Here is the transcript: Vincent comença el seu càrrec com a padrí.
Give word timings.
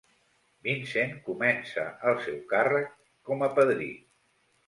Vincent 0.67 1.11
comença 1.27 1.83
el 2.13 2.17
seu 2.27 2.39
càrrec 2.53 2.89
com 3.31 3.47
a 3.49 3.51
padrí. 3.59 3.91